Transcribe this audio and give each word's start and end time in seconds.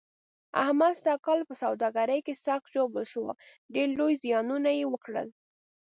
احمد 0.63 0.93
سږ 1.03 1.19
کال 1.27 1.39
په 1.49 1.55
سوداګرۍ 1.63 2.19
کې 2.25 2.33
سخت 2.45 2.65
ژوبل 2.73 3.03
شو، 3.11 3.23
ډېر 3.73 3.89
لوی 3.99 4.13
زیانونه 4.23 4.69
یې 4.79 4.85
وکړل. 4.89 5.27